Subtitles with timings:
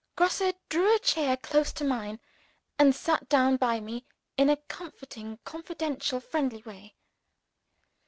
[0.15, 2.19] Grosse drew a chair close to mine,
[2.79, 4.03] and sat down by me
[4.35, 6.95] in a comforting confidential fatherly way.